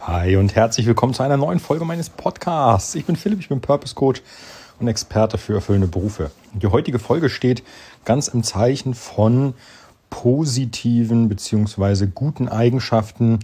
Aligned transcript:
Hi 0.00 0.36
und 0.36 0.54
herzlich 0.54 0.86
willkommen 0.86 1.14
zu 1.14 1.22
einer 1.22 1.36
neuen 1.36 1.58
Folge 1.58 1.84
meines 1.84 2.10
Podcasts. 2.10 2.94
Ich 2.94 3.06
bin 3.06 3.16
Philipp, 3.16 3.40
ich 3.40 3.48
bin 3.48 3.60
Purpose 3.60 3.94
Coach 3.94 4.22
und 4.78 4.86
Experte 4.86 5.38
für 5.38 5.54
erfüllende 5.54 5.88
Berufe. 5.88 6.30
Die 6.52 6.66
heutige 6.66 6.98
Folge 6.98 7.28
steht 7.28 7.64
ganz 8.04 8.28
im 8.28 8.44
Zeichen 8.44 8.94
von 8.94 9.54
positiven 10.10 11.28
bzw. 11.28 12.06
guten 12.14 12.48
Eigenschaften 12.48 13.40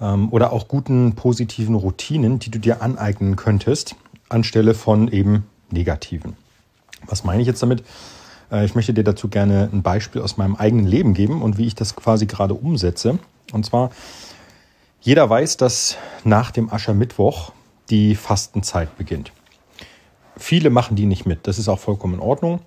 ähm, 0.00 0.32
oder 0.32 0.52
auch 0.52 0.66
guten 0.66 1.14
positiven 1.14 1.74
Routinen, 1.76 2.38
die 2.40 2.50
du 2.50 2.58
dir 2.58 2.82
aneignen 2.82 3.36
könntest, 3.36 3.94
anstelle 4.28 4.74
von 4.74 5.06
eben 5.12 5.46
negativen. 5.70 6.36
Was 7.06 7.24
meine 7.24 7.42
ich 7.42 7.46
jetzt 7.46 7.62
damit? 7.62 7.84
Äh, 8.50 8.64
ich 8.64 8.74
möchte 8.74 8.94
dir 8.94 9.04
dazu 9.04 9.28
gerne 9.28 9.68
ein 9.72 9.82
Beispiel 9.82 10.22
aus 10.22 10.38
meinem 10.38 10.56
eigenen 10.56 10.86
Leben 10.86 11.14
geben 11.14 11.42
und 11.42 11.58
wie 11.58 11.66
ich 11.66 11.74
das 11.74 11.94
quasi 11.94 12.26
gerade 12.26 12.54
umsetze. 12.54 13.18
Und 13.52 13.66
zwar 13.66 13.90
jeder 15.00 15.28
weiß, 15.28 15.56
dass 15.56 15.96
nach 16.24 16.50
dem 16.50 16.72
Aschermittwoch 16.72 17.52
die 17.88 18.14
Fastenzeit 18.14 18.96
beginnt. 18.96 19.32
Viele 20.36 20.70
machen 20.70 20.96
die 20.96 21.06
nicht 21.06 21.26
mit. 21.26 21.46
Das 21.46 21.58
ist 21.58 21.68
auch 21.68 21.78
vollkommen 21.78 22.14
in 22.14 22.20
Ordnung. 22.20 22.60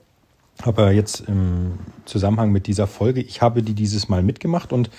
Aber 0.61 0.91
jetzt 0.91 1.21
im 1.21 1.79
Zusammenhang 2.05 2.51
mit 2.51 2.67
dieser 2.67 2.87
Folge, 2.87 3.21
ich 3.21 3.41
habe 3.41 3.63
die 3.63 3.73
dieses 3.73 4.09
Mal 4.09 4.21
mitgemacht 4.21 4.71
und 4.71 4.89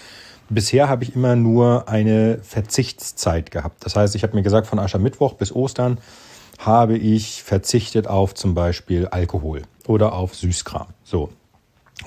bisher 0.49 0.89
habe 0.89 1.05
ich 1.05 1.15
immer 1.15 1.37
nur 1.37 1.89
eine 1.89 2.39
Verzichtszeit 2.43 3.51
gehabt. 3.51 3.85
Das 3.85 3.95
heißt, 3.95 4.15
ich 4.17 4.23
habe 4.25 4.35
mir 4.35 4.43
gesagt, 4.43 4.67
von 4.67 4.79
Aschermittwoch 4.79 5.35
bis 5.35 5.53
Ostern 5.53 5.99
habe 6.59 6.97
ich 6.97 7.43
verzichtet 7.43 8.07
auf 8.09 8.35
zum 8.35 8.55
Beispiel 8.55 9.07
Alkohol 9.07 9.63
oder 9.87 10.15
auf 10.15 10.35
Süßkram. 10.35 10.89
So. 11.05 11.31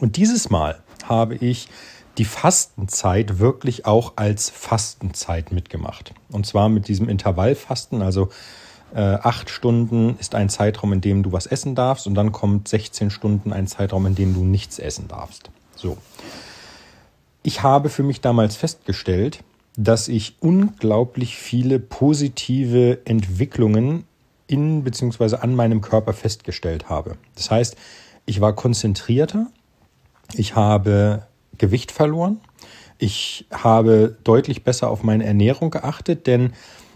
Und 0.01 0.17
dieses 0.17 0.49
Mal 0.49 0.79
habe 1.05 1.35
ich 1.35 1.69
die 2.17 2.25
Fastenzeit 2.25 3.39
wirklich 3.39 3.85
auch 3.85 4.13
als 4.15 4.49
Fastenzeit 4.49 5.51
mitgemacht. 5.51 6.13
Und 6.29 6.45
zwar 6.45 6.69
mit 6.69 6.87
diesem 6.87 7.09
Intervallfasten, 7.09 8.01
also 8.01 8.29
äh, 8.93 8.99
acht 8.99 9.49
Stunden 9.49 10.17
ist 10.19 10.33
ein 10.33 10.49
Zeitraum, 10.49 10.93
in 10.93 11.01
dem 11.01 11.23
du 11.23 11.31
was 11.31 11.45
essen 11.45 11.75
darfst 11.75 12.07
und 12.07 12.15
dann 12.15 12.31
kommt 12.31 12.67
16 12.67 13.09
Stunden 13.09 13.53
ein 13.53 13.67
Zeitraum, 13.67 14.05
in 14.05 14.15
dem 14.15 14.33
du 14.33 14.43
nichts 14.43 14.79
essen 14.79 15.07
darfst. 15.07 15.51
So. 15.75 15.97
Ich 17.43 17.63
habe 17.63 17.89
für 17.89 18.03
mich 18.03 18.21
damals 18.21 18.55
festgestellt, 18.55 19.43
dass 19.77 20.07
ich 20.07 20.37
unglaublich 20.39 21.37
viele 21.37 21.79
positive 21.79 22.99
Entwicklungen 23.05 24.05
in 24.47 24.83
bzw. 24.83 25.37
an 25.37 25.53
meinem 25.53 25.81
Körper 25.81 26.13
festgestellt 26.13 26.89
habe. 26.89 27.17
Das 27.35 27.51
heißt, 27.51 27.75
ich 28.25 28.41
war 28.41 28.53
konzentrierter, 28.53 29.47
ich 30.33 30.55
habe 30.55 31.27
Gewicht 31.57 31.91
verloren. 31.91 32.39
Ich 32.97 33.45
habe 33.51 34.17
deutlich 34.23 34.63
besser 34.63 34.89
auf 34.89 35.03
meine 35.03 35.25
Ernährung 35.25 35.69
geachtet, 35.69 36.27
denn 36.27 36.53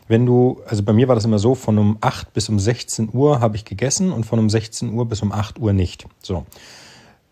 wenn 0.08 0.26
du, 0.26 0.62
also 0.68 0.84
bei 0.84 0.94
mir 0.94 1.08
war 1.08 1.16
das 1.16 1.26
immer 1.26 1.40
so, 1.40 1.56
von 1.56 1.78
um 1.78 1.98
8 2.02 2.34
bis 2.34 2.50
um 2.50 2.60
16 2.60 3.10
Uhr 3.14 3.40
habe 3.40 3.56
ich 3.56 3.66
gegessen 3.66 4.12
und 4.12 4.26
von 4.26 4.40
um 4.40 4.50
16 4.50 4.94
Uhr 4.94 5.06
bis 5.06 5.22
um 5.22 5.32
8 5.32 5.60
Uhr 5.60 5.74
nicht. 5.74 6.06
So. 6.22 6.46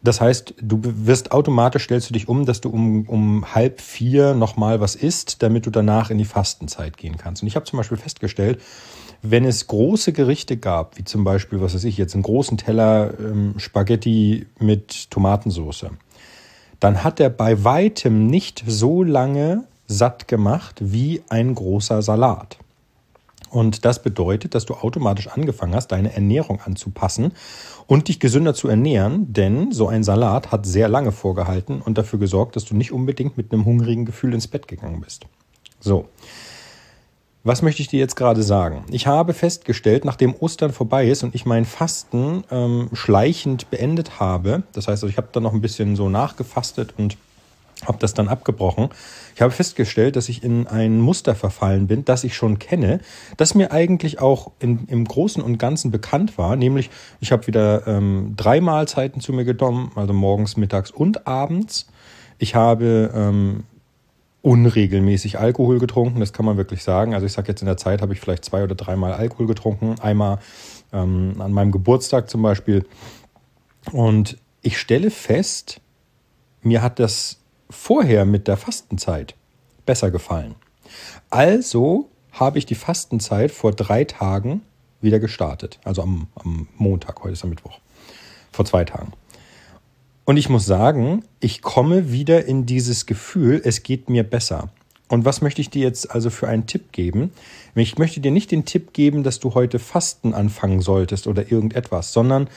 Das 0.01 0.21
heißt, 0.21 0.53
du 0.61 0.79
wirst 0.81 1.33
automatisch, 1.33 1.83
stellst 1.83 2.09
du 2.09 2.13
dich 2.13 2.29
um, 2.29 2.45
dass 2.45 2.61
du 2.61 2.69
um, 2.69 3.05
um 3.09 3.53
halb 3.53 3.81
vier 3.81 4.33
nochmal 4.33 4.79
was 4.79 4.95
isst, 4.95 5.43
damit 5.43 5.65
du 5.65 5.71
danach 5.71 6.09
in 6.09 6.17
die 6.17 6.25
Fastenzeit 6.25 6.95
gehen 6.95 7.17
kannst. 7.17 7.41
Und 7.41 7.49
ich 7.49 7.57
habe 7.57 7.65
zum 7.65 7.77
Beispiel 7.77 7.97
festgestellt, 7.97 8.61
wenn 9.21 9.43
es 9.43 9.67
große 9.67 10.13
Gerichte 10.13 10.55
gab, 10.55 10.97
wie 10.97 11.03
zum 11.03 11.25
Beispiel, 11.25 11.59
was 11.59 11.75
weiß 11.75 11.83
ich, 11.83 11.97
jetzt 11.97 12.13
einen 12.13 12.23
großen 12.23 12.57
Teller 12.57 13.13
ähm, 13.19 13.55
Spaghetti 13.57 14.47
mit 14.59 15.11
Tomatensauce, 15.11 15.87
dann 16.79 17.03
hat 17.03 17.19
er 17.19 17.29
bei 17.29 17.63
weitem 17.63 18.27
nicht 18.27 18.63
so 18.67 19.03
lange 19.03 19.65
satt 19.87 20.27
gemacht 20.27 20.77
wie 20.79 21.23
ein 21.29 21.55
großer 21.55 22.01
Salat. 22.01 22.57
Und 23.49 23.83
das 23.83 24.03
bedeutet, 24.03 24.53
dass 24.53 24.65
du 24.65 24.75
automatisch 24.75 25.27
angefangen 25.27 25.73
hast, 25.73 25.87
deine 25.87 26.13
Ernährung 26.13 26.61
anzupassen 26.61 27.33
und 27.87 28.07
dich 28.07 28.19
gesünder 28.19 28.53
zu 28.53 28.67
ernähren, 28.67 29.33
denn 29.33 29.71
so 29.71 29.87
ein 29.87 30.03
Salat 30.03 30.51
hat 30.51 30.67
sehr 30.67 30.87
lange 30.87 31.11
vorgehalten 31.11 31.81
und 31.81 31.97
dafür 31.97 32.19
gesorgt, 32.19 32.55
dass 32.55 32.65
du 32.65 32.75
nicht 32.75 32.91
unbedingt 32.91 33.37
mit 33.37 33.51
einem 33.51 33.65
hungrigen 33.65 34.05
Gefühl 34.05 34.35
ins 34.35 34.47
Bett 34.47 34.67
gegangen 34.67 35.01
bist. 35.01 35.25
So. 35.79 36.07
Was 37.43 37.61
möchte 37.61 37.81
ich 37.81 37.87
dir 37.87 37.99
jetzt 37.99 38.15
gerade 38.15 38.43
sagen? 38.43 38.83
Ich 38.91 39.07
habe 39.07 39.33
festgestellt, 39.33 40.03
nachdem 40.03 40.35
Ostern 40.35 40.73
vorbei 40.73 41.07
ist 41.07 41.23
und 41.23 41.35
ich 41.35 41.45
mein 41.45 41.63
Fasten 41.63 42.43
ähm, 42.51 42.89
schleichend 42.91 43.69
beendet 43.69 44.19
habe, 44.19 44.63
das 44.73 44.87
heißt, 44.87 45.03
also 45.03 45.07
ich 45.07 45.15
habe 45.15 45.29
dann 45.31 45.43
noch 45.43 45.53
ein 45.53 45.61
bisschen 45.61 45.95
so 45.95 46.09
nachgefastet 46.09 46.93
und 46.97 47.17
habe 47.85 47.97
das 47.99 48.13
dann 48.13 48.27
abgebrochen. 48.27 48.89
Ich 49.35 49.41
habe 49.41 49.51
festgestellt, 49.51 50.17
dass 50.17 50.27
ich 50.27 50.43
in 50.43 50.67
ein 50.67 50.99
Muster 50.99 51.33
verfallen 51.33 51.87
bin, 51.87 52.03
das 52.03 52.25
ich 52.25 52.35
schon 52.35 52.59
kenne, 52.59 52.99
das 53.37 53.55
mir 53.55 53.71
eigentlich 53.71 54.19
auch 54.19 54.51
in, 54.59 54.85
im 54.87 55.05
Großen 55.05 55.41
und 55.41 55.57
Ganzen 55.57 55.91
bekannt 55.91 56.37
war. 56.37 56.57
Nämlich, 56.57 56.89
ich 57.21 57.31
habe 57.31 57.47
wieder 57.47 57.87
ähm, 57.87 58.33
drei 58.35 58.59
Mahlzeiten 58.59 59.21
zu 59.21 59.31
mir 59.31 59.45
genommen, 59.45 59.93
also 59.95 60.11
morgens, 60.11 60.57
mittags 60.57 60.91
und 60.91 61.25
abends. 61.25 61.87
Ich 62.37 62.53
habe 62.55 63.11
ähm, 63.15 63.63
unregelmäßig 64.41 65.37
Alkohol 65.39 65.79
getrunken, 65.79 66.19
das 66.19 66.33
kann 66.33 66.45
man 66.45 66.57
wirklich 66.57 66.83
sagen. 66.83 67.13
Also 67.13 67.25
ich 67.25 67.33
sage 67.33 67.49
jetzt 67.49 67.61
in 67.61 67.65
der 67.65 67.77
Zeit 67.77 68.01
habe 68.01 68.13
ich 68.13 68.19
vielleicht 68.19 68.45
zwei 68.45 68.63
oder 68.63 68.75
dreimal 68.75 69.13
Alkohol 69.13 69.47
getrunken, 69.47 69.95
einmal 69.99 70.39
ähm, 70.93 71.35
an 71.39 71.51
meinem 71.51 71.71
Geburtstag 71.71 72.29
zum 72.29 72.41
Beispiel. 72.41 72.85
Und 73.91 74.37
ich 74.61 74.77
stelle 74.77 75.11
fest, 75.11 75.81
mir 76.61 76.81
hat 76.81 76.99
das 76.99 77.39
vorher 77.69 78.25
mit 78.25 78.47
der 78.47 78.57
Fastenzeit 78.57 79.35
besser 79.85 80.11
gefallen. 80.11 80.55
Also 81.29 82.09
habe 82.31 82.57
ich 82.57 82.65
die 82.65 82.75
Fastenzeit 82.75 83.51
vor 83.51 83.71
drei 83.73 84.05
Tagen 84.05 84.61
wieder 85.01 85.19
gestartet. 85.19 85.79
Also 85.83 86.01
am, 86.01 86.27
am 86.35 86.67
Montag, 86.77 87.23
heute 87.23 87.33
ist 87.33 87.43
am 87.43 87.49
Mittwoch. 87.49 87.79
Vor 88.51 88.65
zwei 88.65 88.85
Tagen. 88.85 89.13
Und 90.29 90.37
ich 90.37 90.47
muss 90.47 90.67
sagen, 90.67 91.23
ich 91.39 91.63
komme 91.63 92.11
wieder 92.11 92.45
in 92.45 92.67
dieses 92.67 93.07
Gefühl, 93.07 93.59
es 93.65 93.81
geht 93.81 94.11
mir 94.11 94.21
besser. 94.21 94.69
Und 95.07 95.25
was 95.25 95.41
möchte 95.41 95.59
ich 95.59 95.71
dir 95.71 95.81
jetzt 95.81 96.11
also 96.11 96.29
für 96.29 96.47
einen 96.47 96.67
Tipp 96.67 96.91
geben? 96.91 97.31
Ich 97.73 97.97
möchte 97.97 98.19
dir 98.19 98.29
nicht 98.29 98.51
den 98.51 98.63
Tipp 98.63 98.93
geben, 98.93 99.23
dass 99.23 99.39
du 99.39 99.55
heute 99.55 99.79
Fasten 99.79 100.35
anfangen 100.35 100.81
solltest 100.81 101.25
oder 101.25 101.51
irgendetwas, 101.51 102.13
sondern 102.13 102.47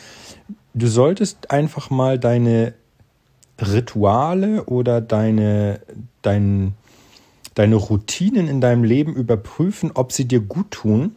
du 0.74 0.86
solltest 0.86 1.50
einfach 1.50 1.88
mal 1.88 2.18
deine 2.18 2.74
Rituale 3.58 4.64
oder 4.64 5.00
deine, 5.00 5.80
dein, 6.20 6.74
deine 7.54 7.76
Routinen 7.76 8.48
in 8.48 8.60
deinem 8.60 8.84
Leben 8.84 9.14
überprüfen, 9.14 9.92
ob 9.94 10.12
sie 10.12 10.26
dir 10.26 10.40
gut 10.40 10.72
tun. 10.72 11.14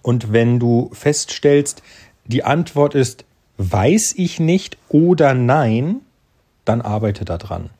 Und 0.00 0.32
wenn 0.32 0.58
du 0.58 0.88
feststellst, 0.94 1.82
die 2.24 2.44
Antwort 2.44 2.94
ist, 2.94 3.25
weiß 3.58 4.14
ich 4.16 4.40
nicht 4.40 4.76
oder 4.88 5.34
nein, 5.34 6.00
dann 6.64 6.80
arbeite 6.80 7.24
daran. 7.24 7.70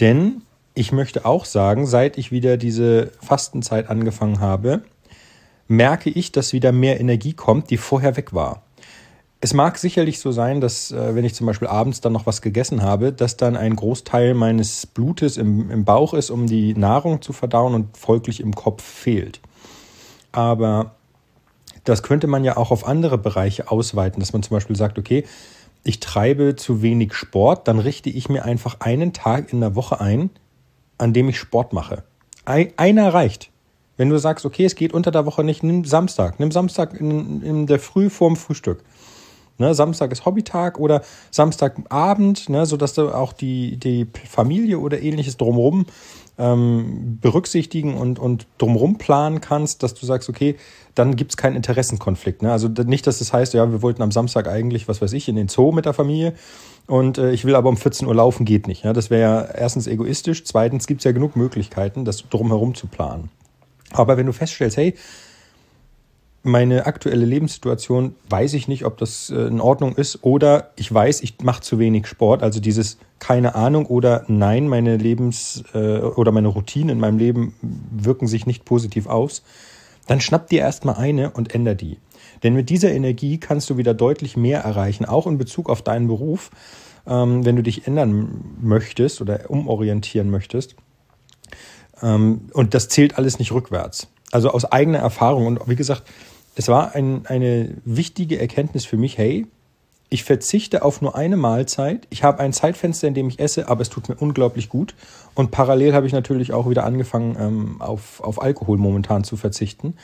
Denn 0.00 0.42
ich 0.74 0.92
möchte 0.92 1.24
auch 1.24 1.44
sagen, 1.44 1.86
seit 1.86 2.18
ich 2.18 2.30
wieder 2.30 2.56
diese 2.56 3.12
Fastenzeit 3.20 3.88
angefangen 3.88 4.40
habe, 4.40 4.82
merke 5.68 6.10
ich, 6.10 6.32
dass 6.32 6.52
wieder 6.52 6.72
mehr 6.72 7.00
Energie 7.00 7.32
kommt, 7.32 7.70
die 7.70 7.76
vorher 7.76 8.16
weg 8.16 8.34
war. 8.34 8.62
Es 9.42 9.54
mag 9.54 9.78
sicherlich 9.78 10.18
so 10.18 10.32
sein, 10.32 10.60
dass 10.60 10.90
äh, 10.90 11.14
wenn 11.14 11.24
ich 11.24 11.34
zum 11.34 11.46
Beispiel 11.46 11.68
abends 11.68 12.02
dann 12.02 12.12
noch 12.12 12.26
was 12.26 12.42
gegessen 12.42 12.82
habe, 12.82 13.10
dass 13.12 13.38
dann 13.38 13.56
ein 13.56 13.74
Großteil 13.74 14.34
meines 14.34 14.86
Blutes 14.86 15.38
im, 15.38 15.70
im 15.70 15.84
Bauch 15.84 16.12
ist, 16.12 16.30
um 16.30 16.46
die 16.46 16.74
Nahrung 16.74 17.22
zu 17.22 17.32
verdauen 17.32 17.74
und 17.74 17.96
folglich 17.96 18.40
im 18.40 18.54
Kopf 18.54 18.82
fehlt. 18.82 19.40
Aber 20.30 20.94
das 21.90 22.02
könnte 22.02 22.26
man 22.26 22.44
ja 22.44 22.56
auch 22.56 22.70
auf 22.70 22.86
andere 22.86 23.18
Bereiche 23.18 23.70
ausweiten, 23.70 24.20
dass 24.20 24.32
man 24.32 24.42
zum 24.42 24.56
Beispiel 24.56 24.76
sagt, 24.76 24.98
okay, 24.98 25.24
ich 25.82 26.00
treibe 26.00 26.56
zu 26.56 26.82
wenig 26.82 27.14
Sport, 27.14 27.66
dann 27.68 27.78
richte 27.78 28.10
ich 28.10 28.28
mir 28.28 28.44
einfach 28.44 28.80
einen 28.80 29.12
Tag 29.12 29.52
in 29.52 29.60
der 29.60 29.74
Woche 29.74 30.00
ein, 30.00 30.30
an 30.98 31.12
dem 31.12 31.28
ich 31.28 31.38
Sport 31.38 31.72
mache. 31.72 32.04
Einer 32.44 33.14
reicht. 33.14 33.50
Wenn 33.96 34.08
du 34.08 34.18
sagst, 34.18 34.46
okay, 34.46 34.64
es 34.64 34.76
geht 34.76 34.94
unter 34.94 35.10
der 35.10 35.26
Woche 35.26 35.44
nicht, 35.44 35.62
nimm 35.62 35.84
Samstag. 35.84 36.40
Nimm 36.40 36.52
Samstag 36.52 36.98
in, 36.98 37.42
in 37.42 37.66
der 37.66 37.78
Früh 37.78 38.08
vorm 38.08 38.36
Frühstück. 38.36 38.82
Ne, 39.60 39.74
Samstag 39.74 40.10
ist 40.10 40.24
Hobbytag 40.24 40.80
oder 40.80 41.02
Samstagabend, 41.30 42.48
ne, 42.48 42.64
sodass 42.64 42.94
du 42.94 43.10
auch 43.10 43.34
die, 43.34 43.76
die 43.76 44.06
Familie 44.28 44.78
oder 44.78 45.00
ähnliches 45.02 45.36
drumherum 45.36 45.84
ähm, 46.38 47.18
berücksichtigen 47.20 47.94
und, 47.94 48.18
und 48.18 48.46
drumherum 48.56 48.96
planen 48.96 49.42
kannst, 49.42 49.82
dass 49.82 49.92
du 49.92 50.06
sagst, 50.06 50.30
okay, 50.30 50.56
dann 50.94 51.14
gibt 51.14 51.32
es 51.32 51.36
keinen 51.36 51.56
Interessenkonflikt. 51.56 52.40
Ne? 52.42 52.50
Also 52.50 52.68
nicht, 52.68 53.06
dass 53.06 53.18
das 53.18 53.34
heißt, 53.34 53.52
ja, 53.52 53.70
wir 53.70 53.82
wollten 53.82 54.02
am 54.02 54.10
Samstag 54.10 54.48
eigentlich, 54.48 54.88
was 54.88 55.02
weiß 55.02 55.12
ich, 55.12 55.28
in 55.28 55.36
den 55.36 55.48
Zoo 55.48 55.72
mit 55.72 55.84
der 55.84 55.92
Familie 55.92 56.32
und 56.86 57.18
äh, 57.18 57.32
ich 57.32 57.44
will 57.44 57.54
aber 57.54 57.68
um 57.68 57.76
14 57.76 58.08
Uhr 58.08 58.14
laufen, 58.14 58.46
geht 58.46 58.66
nicht. 58.66 58.84
Ja? 58.84 58.94
Das 58.94 59.10
wäre 59.10 59.20
ja 59.20 59.42
erstens 59.42 59.86
egoistisch, 59.86 60.44
zweitens 60.44 60.86
gibt 60.86 61.02
es 61.02 61.04
ja 61.04 61.12
genug 61.12 61.36
Möglichkeiten, 61.36 62.06
das 62.06 62.26
drumherum 62.30 62.74
zu 62.74 62.86
planen. 62.86 63.28
Aber 63.92 64.16
wenn 64.16 64.24
du 64.24 64.32
feststellst, 64.32 64.78
hey, 64.78 64.94
meine 66.42 66.86
aktuelle 66.86 67.24
Lebenssituation 67.24 68.14
weiß 68.28 68.54
ich 68.54 68.66
nicht, 68.66 68.84
ob 68.84 68.96
das 68.98 69.30
äh, 69.30 69.34
in 69.34 69.60
Ordnung 69.60 69.94
ist 69.94 70.24
oder 70.24 70.70
ich 70.76 70.92
weiß, 70.92 71.22
ich 71.22 71.40
mache 71.42 71.60
zu 71.62 71.78
wenig 71.78 72.06
Sport. 72.06 72.42
Also 72.42 72.60
dieses 72.60 72.98
keine 73.18 73.54
Ahnung 73.54 73.86
oder 73.86 74.24
nein, 74.28 74.66
meine 74.66 74.96
Lebens- 74.96 75.62
äh, 75.74 75.98
oder 75.98 76.32
meine 76.32 76.48
Routinen 76.48 76.90
in 76.90 77.00
meinem 77.00 77.18
Leben 77.18 77.54
wirken 77.90 78.26
sich 78.26 78.46
nicht 78.46 78.64
positiv 78.64 79.06
aus. 79.06 79.42
Dann 80.06 80.20
schnapp 80.20 80.48
dir 80.48 80.60
erstmal 80.60 80.96
eine 80.96 81.30
und 81.30 81.54
änder 81.54 81.74
die. 81.74 81.98
Denn 82.42 82.54
mit 82.54 82.70
dieser 82.70 82.90
Energie 82.90 83.38
kannst 83.38 83.68
du 83.68 83.76
wieder 83.76 83.92
deutlich 83.92 84.36
mehr 84.36 84.60
erreichen, 84.60 85.04
auch 85.04 85.26
in 85.26 85.36
Bezug 85.36 85.68
auf 85.68 85.82
deinen 85.82 86.06
Beruf, 86.06 86.50
ähm, 87.06 87.44
wenn 87.44 87.56
du 87.56 87.62
dich 87.62 87.86
ändern 87.86 88.56
möchtest 88.62 89.20
oder 89.20 89.50
umorientieren 89.50 90.30
möchtest. 90.30 90.74
Ähm, 92.02 92.48
und 92.54 92.72
das 92.72 92.88
zählt 92.88 93.18
alles 93.18 93.38
nicht 93.38 93.52
rückwärts. 93.52 94.08
Also 94.32 94.50
aus 94.50 94.64
eigener 94.64 94.98
Erfahrung. 94.98 95.46
Und 95.46 95.60
wie 95.66 95.76
gesagt, 95.76 96.04
es 96.54 96.68
war 96.68 96.94
ein, 96.94 97.26
eine 97.26 97.76
wichtige 97.84 98.40
Erkenntnis 98.40 98.84
für 98.84 98.96
mich, 98.96 99.18
hey, 99.18 99.46
ich 100.12 100.24
verzichte 100.24 100.82
auf 100.84 101.02
nur 101.02 101.14
eine 101.14 101.36
Mahlzeit. 101.36 102.08
Ich 102.10 102.24
habe 102.24 102.40
ein 102.40 102.52
Zeitfenster, 102.52 103.06
in 103.06 103.14
dem 103.14 103.28
ich 103.28 103.38
esse, 103.38 103.68
aber 103.68 103.82
es 103.82 103.90
tut 103.90 104.08
mir 104.08 104.16
unglaublich 104.16 104.68
gut. 104.68 104.96
Und 105.34 105.52
parallel 105.52 105.94
habe 105.94 106.06
ich 106.06 106.12
natürlich 106.12 106.52
auch 106.52 106.68
wieder 106.68 106.84
angefangen, 106.84 107.36
ähm, 107.38 107.80
auf, 107.80 108.20
auf 108.20 108.42
Alkohol 108.42 108.76
momentan 108.76 109.22
zu 109.22 109.36
verzichten. 109.36 109.94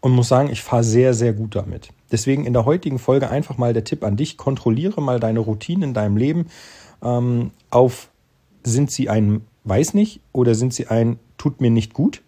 Und 0.00 0.10
muss 0.12 0.26
sagen, 0.26 0.50
ich 0.50 0.62
fahre 0.62 0.82
sehr, 0.82 1.14
sehr 1.14 1.32
gut 1.32 1.54
damit. 1.54 1.90
Deswegen 2.10 2.44
in 2.44 2.52
der 2.52 2.64
heutigen 2.64 2.98
Folge 2.98 3.30
einfach 3.30 3.56
mal 3.56 3.72
der 3.72 3.84
Tipp 3.84 4.02
an 4.02 4.16
dich, 4.16 4.36
kontrolliere 4.36 5.00
mal 5.00 5.20
deine 5.20 5.38
Routinen 5.38 5.90
in 5.90 5.94
deinem 5.94 6.16
Leben 6.16 6.46
ähm, 7.04 7.52
auf, 7.70 8.08
sind 8.64 8.90
sie 8.90 9.08
ein 9.08 9.42
weiß 9.64 9.94
nicht 9.94 10.20
oder 10.32 10.54
sind 10.54 10.74
sie 10.74 10.88
ein 10.88 11.18
tut 11.38 11.60
mir 11.60 11.70
nicht 11.70 11.94
gut? 11.94 12.22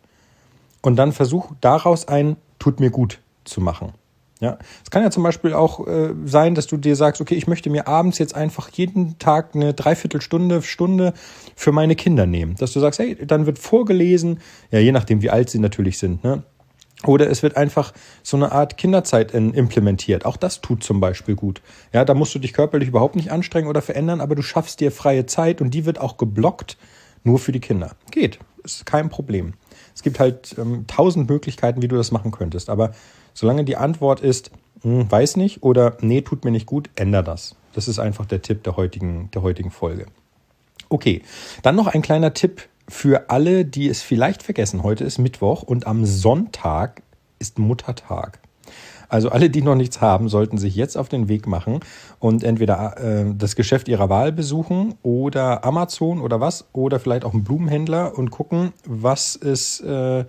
Und 0.84 0.96
dann 0.96 1.12
versuch 1.12 1.52
daraus 1.62 2.08
ein 2.08 2.36
tut 2.58 2.78
mir 2.78 2.90
gut 2.90 3.20
zu 3.44 3.62
machen. 3.62 3.92
Ja, 4.40 4.58
es 4.82 4.90
kann 4.90 5.02
ja 5.02 5.10
zum 5.10 5.22
Beispiel 5.22 5.54
auch 5.54 5.86
äh, 5.86 6.12
sein, 6.26 6.54
dass 6.54 6.66
du 6.66 6.76
dir 6.76 6.94
sagst, 6.94 7.22
okay, 7.22 7.36
ich 7.36 7.46
möchte 7.46 7.70
mir 7.70 7.88
abends 7.88 8.18
jetzt 8.18 8.34
einfach 8.34 8.68
jeden 8.68 9.18
Tag 9.18 9.54
eine 9.54 9.72
Dreiviertelstunde, 9.72 10.60
Stunde 10.60 11.14
für 11.56 11.72
meine 11.72 11.96
Kinder 11.96 12.26
nehmen. 12.26 12.56
Dass 12.56 12.72
du 12.72 12.80
sagst, 12.80 12.98
hey, 12.98 13.16
dann 13.26 13.46
wird 13.46 13.58
vorgelesen, 13.58 14.40
ja, 14.70 14.78
je 14.78 14.92
nachdem, 14.92 15.22
wie 15.22 15.30
alt 15.30 15.48
sie 15.48 15.58
natürlich 15.58 15.96
sind, 15.96 16.22
ne? 16.22 16.42
Oder 17.06 17.30
es 17.30 17.42
wird 17.42 17.56
einfach 17.56 17.92
so 18.22 18.36
eine 18.36 18.52
Art 18.52 18.76
Kinderzeit 18.76 19.32
implementiert. 19.32 20.24
Auch 20.24 20.36
das 20.36 20.60
tut 20.60 20.82
zum 20.82 21.00
Beispiel 21.00 21.34
gut. 21.34 21.60
Ja, 21.92 22.04
da 22.04 22.14
musst 22.14 22.34
du 22.34 22.38
dich 22.38 22.52
körperlich 22.52 22.88
überhaupt 22.88 23.16
nicht 23.16 23.30
anstrengen 23.30 23.68
oder 23.68 23.82
verändern, 23.82 24.20
aber 24.20 24.34
du 24.34 24.42
schaffst 24.42 24.80
dir 24.80 24.90
freie 24.90 25.26
Zeit 25.26 25.60
und 25.60 25.72
die 25.72 25.84
wird 25.86 26.00
auch 26.00 26.16
geblockt 26.16 26.76
nur 27.22 27.38
für 27.38 27.52
die 27.52 27.60
Kinder. 27.60 27.92
Geht, 28.10 28.38
ist 28.64 28.86
kein 28.86 29.08
Problem. 29.08 29.54
Es 29.94 30.02
gibt 30.02 30.18
halt 30.18 30.56
ähm, 30.58 30.86
tausend 30.86 31.28
Möglichkeiten, 31.28 31.82
wie 31.82 31.88
du 31.88 31.96
das 31.96 32.10
machen 32.10 32.30
könntest. 32.30 32.70
Aber 32.70 32.92
solange 33.32 33.64
die 33.64 33.76
Antwort 33.76 34.20
ist, 34.20 34.50
hm, 34.82 35.10
weiß 35.10 35.36
nicht 35.36 35.62
oder 35.62 35.96
nee, 36.00 36.22
tut 36.22 36.44
mir 36.44 36.50
nicht 36.50 36.66
gut, 36.66 36.90
änder 36.96 37.22
das. 37.22 37.56
Das 37.74 37.88
ist 37.88 37.98
einfach 37.98 38.26
der 38.26 38.42
Tipp 38.42 38.62
der 38.64 38.76
heutigen, 38.76 39.30
der 39.32 39.42
heutigen 39.42 39.70
Folge. 39.70 40.06
Okay, 40.88 41.22
dann 41.62 41.76
noch 41.76 41.86
ein 41.86 42.02
kleiner 42.02 42.34
Tipp 42.34 42.68
für 42.88 43.30
alle, 43.30 43.64
die 43.64 43.88
es 43.88 44.02
vielleicht 44.02 44.42
vergessen. 44.42 44.82
Heute 44.82 45.04
ist 45.04 45.18
Mittwoch 45.18 45.62
und 45.62 45.86
am 45.86 46.04
Sonntag 46.04 47.02
ist 47.38 47.58
Muttertag. 47.58 48.40
Also 49.08 49.28
alle, 49.30 49.50
die 49.50 49.62
noch 49.62 49.74
nichts 49.74 50.00
haben, 50.00 50.28
sollten 50.28 50.58
sich 50.58 50.74
jetzt 50.74 50.96
auf 50.96 51.08
den 51.08 51.28
Weg 51.28 51.46
machen 51.46 51.80
und 52.18 52.44
entweder 52.44 52.96
äh, 52.98 53.34
das 53.36 53.56
Geschäft 53.56 53.88
ihrer 53.88 54.08
Wahl 54.08 54.32
besuchen 54.32 54.94
oder 55.02 55.64
Amazon 55.64 56.20
oder 56.20 56.40
was 56.40 56.66
oder 56.72 56.98
vielleicht 56.98 57.24
auch 57.24 57.32
einen 57.32 57.44
Blumenhändler 57.44 58.16
und 58.16 58.30
gucken, 58.30 58.72
was 58.86 59.36
es 59.36 59.80
äh, 59.80 60.24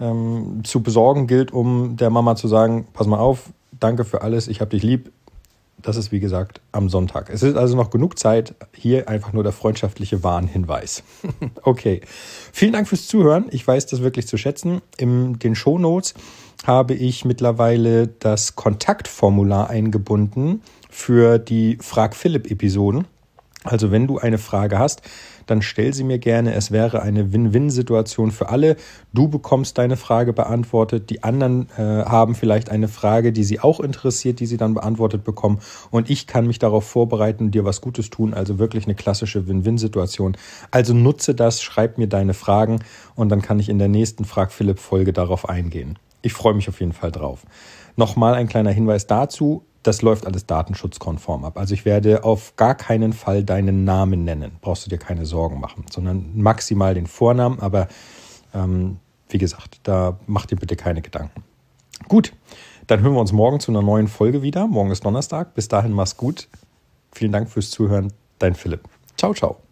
ähm, 0.00 0.60
zu 0.64 0.82
besorgen 0.82 1.26
gilt, 1.26 1.52
um 1.52 1.96
der 1.96 2.10
Mama 2.10 2.36
zu 2.36 2.48
sagen, 2.48 2.86
pass 2.92 3.06
mal 3.06 3.18
auf, 3.18 3.50
danke 3.78 4.04
für 4.04 4.22
alles, 4.22 4.48
ich 4.48 4.60
habe 4.60 4.70
dich 4.70 4.82
lieb. 4.82 5.12
Das 5.86 5.96
ist 5.96 6.10
wie 6.10 6.18
gesagt 6.18 6.60
am 6.72 6.88
Sonntag. 6.88 7.30
Es 7.30 7.44
ist 7.44 7.56
also 7.56 7.76
noch 7.76 7.90
genug 7.90 8.18
Zeit. 8.18 8.56
Hier 8.74 9.08
einfach 9.08 9.32
nur 9.32 9.44
der 9.44 9.52
freundschaftliche 9.52 10.24
Warnhinweis. 10.24 11.04
okay. 11.62 12.00
Vielen 12.52 12.72
Dank 12.72 12.88
fürs 12.88 13.06
Zuhören. 13.06 13.46
Ich 13.52 13.64
weiß 13.64 13.86
das 13.86 14.02
wirklich 14.02 14.26
zu 14.26 14.36
schätzen. 14.36 14.82
In 14.96 15.38
den 15.38 15.54
Shownotes 15.54 16.14
habe 16.66 16.94
ich 16.94 17.24
mittlerweile 17.24 18.08
das 18.08 18.56
Kontaktformular 18.56 19.70
eingebunden 19.70 20.60
für 20.90 21.38
die 21.38 21.78
Frag 21.80 22.16
Philipp 22.16 22.50
Episoden. 22.50 23.06
Also 23.68 23.90
wenn 23.90 24.06
du 24.06 24.18
eine 24.18 24.38
Frage 24.38 24.78
hast, 24.78 25.02
dann 25.46 25.62
stell 25.62 25.92
sie 25.92 26.04
mir 26.04 26.18
gerne. 26.18 26.54
Es 26.54 26.70
wäre 26.70 27.02
eine 27.02 27.32
Win-Win-Situation 27.32 28.30
für 28.30 28.48
alle. 28.48 28.76
Du 29.12 29.28
bekommst 29.28 29.78
deine 29.78 29.96
Frage 29.96 30.32
beantwortet, 30.32 31.10
die 31.10 31.22
anderen 31.22 31.68
äh, 31.76 32.04
haben 32.04 32.34
vielleicht 32.34 32.70
eine 32.70 32.88
Frage, 32.88 33.32
die 33.32 33.44
sie 33.44 33.60
auch 33.60 33.80
interessiert, 33.80 34.40
die 34.40 34.46
sie 34.46 34.56
dann 34.56 34.74
beantwortet 34.74 35.24
bekommen 35.24 35.60
und 35.90 36.10
ich 36.10 36.26
kann 36.26 36.46
mich 36.46 36.58
darauf 36.58 36.86
vorbereiten 36.86 37.44
und 37.44 37.50
dir 37.52 37.64
was 37.64 37.80
Gutes 37.80 38.10
tun. 38.10 38.34
Also 38.34 38.58
wirklich 38.58 38.84
eine 38.84 38.94
klassische 38.94 39.46
Win-Win-Situation. 39.46 40.36
Also 40.70 40.94
nutze 40.94 41.34
das, 41.34 41.62
schreib 41.62 41.98
mir 41.98 42.08
deine 42.08 42.34
Fragen 42.34 42.80
und 43.14 43.28
dann 43.28 43.42
kann 43.42 43.60
ich 43.60 43.68
in 43.68 43.78
der 43.78 43.88
nächsten 43.88 44.24
Frag 44.24 44.52
Philipp 44.52 44.78
Folge 44.78 45.12
darauf 45.12 45.48
eingehen. 45.48 45.98
Ich 46.22 46.32
freue 46.32 46.54
mich 46.54 46.68
auf 46.68 46.80
jeden 46.80 46.92
Fall 46.92 47.12
drauf. 47.12 47.46
Nochmal 47.94 48.34
ein 48.34 48.48
kleiner 48.48 48.70
Hinweis 48.70 49.06
dazu. 49.06 49.64
Das 49.86 50.02
läuft 50.02 50.26
alles 50.26 50.46
datenschutzkonform 50.46 51.44
ab. 51.44 51.56
Also 51.56 51.72
ich 51.72 51.84
werde 51.84 52.24
auf 52.24 52.56
gar 52.56 52.74
keinen 52.74 53.12
Fall 53.12 53.44
deinen 53.44 53.84
Namen 53.84 54.24
nennen. 54.24 54.56
Brauchst 54.60 54.84
du 54.84 54.90
dir 54.90 54.98
keine 54.98 55.26
Sorgen 55.26 55.60
machen, 55.60 55.84
sondern 55.88 56.32
maximal 56.34 56.92
den 56.92 57.06
Vornamen. 57.06 57.60
Aber 57.60 57.86
ähm, 58.52 58.96
wie 59.28 59.38
gesagt, 59.38 59.78
da 59.84 60.18
mach 60.26 60.46
dir 60.46 60.56
bitte 60.56 60.74
keine 60.74 61.02
Gedanken. 61.02 61.44
Gut, 62.08 62.32
dann 62.88 63.00
hören 63.00 63.14
wir 63.14 63.20
uns 63.20 63.30
morgen 63.30 63.60
zu 63.60 63.70
einer 63.70 63.82
neuen 63.82 64.08
Folge 64.08 64.42
wieder. 64.42 64.66
Morgen 64.66 64.90
ist 64.90 65.04
Donnerstag. 65.04 65.54
Bis 65.54 65.68
dahin 65.68 65.92
mach's 65.92 66.16
gut. 66.16 66.48
Vielen 67.12 67.30
Dank 67.30 67.48
fürs 67.48 67.70
Zuhören. 67.70 68.12
Dein 68.40 68.56
Philipp. 68.56 68.88
Ciao, 69.16 69.34
ciao. 69.34 69.65